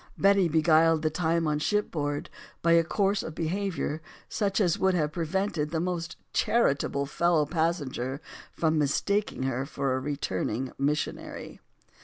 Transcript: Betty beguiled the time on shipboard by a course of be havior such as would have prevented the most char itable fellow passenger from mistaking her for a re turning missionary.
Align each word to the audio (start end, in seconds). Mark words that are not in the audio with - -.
Betty 0.17 0.47
beguiled 0.47 1.03
the 1.03 1.11
time 1.11 1.45
on 1.45 1.59
shipboard 1.59 2.31
by 2.63 2.71
a 2.71 2.83
course 2.83 3.21
of 3.21 3.35
be 3.35 3.49
havior 3.49 3.99
such 4.27 4.59
as 4.59 4.79
would 4.79 4.95
have 4.95 5.11
prevented 5.11 5.69
the 5.69 5.79
most 5.79 6.17
char 6.33 6.73
itable 6.73 7.07
fellow 7.07 7.45
passenger 7.45 8.19
from 8.51 8.79
mistaking 8.79 9.43
her 9.43 9.63
for 9.63 9.93
a 9.93 9.99
re 9.99 10.17
turning 10.17 10.71
missionary. 10.79 11.59